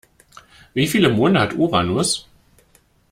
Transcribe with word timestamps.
Wie 0.73 0.87
viele 0.87 1.09
Monde 1.11 1.39
hat 1.39 1.53
Uranus? 1.53 2.27